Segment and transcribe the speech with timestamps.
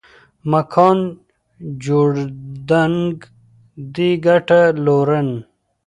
[0.51, 0.97] مکان
[1.83, 3.17] جوړېدنک
[3.95, 5.29] دې ګټه لورن